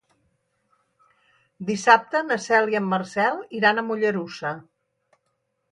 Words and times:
Dissabte 1.67 2.23
na 2.31 2.39
Cel 2.47 2.73
i 2.75 2.81
en 2.81 2.89
Marcel 2.95 3.39
iran 3.61 3.79
a 3.79 3.87
Mollerussa. 3.93 4.57